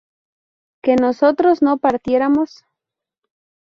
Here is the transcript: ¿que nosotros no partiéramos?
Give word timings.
¿que 0.81 0.95
nosotros 0.95 1.61
no 1.61 1.77
partiéramos? 1.77 2.65